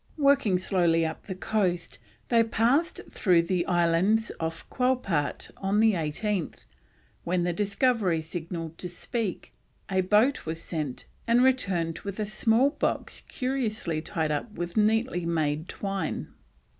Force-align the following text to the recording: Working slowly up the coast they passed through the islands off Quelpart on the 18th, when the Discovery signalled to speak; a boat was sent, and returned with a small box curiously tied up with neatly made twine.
Working 0.17 0.57
slowly 0.57 1.05
up 1.05 1.27
the 1.27 1.35
coast 1.35 1.99
they 2.29 2.43
passed 2.43 3.01
through 3.11 3.43
the 3.43 3.67
islands 3.67 4.31
off 4.39 4.67
Quelpart 4.71 5.51
on 5.57 5.79
the 5.79 5.93
18th, 5.93 6.65
when 7.23 7.43
the 7.43 7.53
Discovery 7.53 8.19
signalled 8.19 8.79
to 8.79 8.89
speak; 8.89 9.53
a 9.91 10.01
boat 10.01 10.43
was 10.43 10.59
sent, 10.59 11.05
and 11.27 11.43
returned 11.43 11.99
with 11.99 12.19
a 12.19 12.25
small 12.25 12.71
box 12.71 13.21
curiously 13.27 14.01
tied 14.01 14.31
up 14.31 14.51
with 14.53 14.75
neatly 14.75 15.23
made 15.27 15.67
twine. 15.69 16.29